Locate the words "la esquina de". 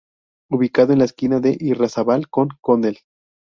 0.97-1.55